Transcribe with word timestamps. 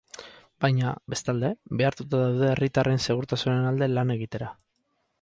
Baina, 0.63 0.93
bestalde, 1.15 1.51
behartuta 1.81 2.23
daude 2.23 2.51
herritarren 2.55 3.05
segurtasunaren 3.07 3.71
alde 3.75 3.93
lan 3.97 4.19
egitera. 4.21 4.53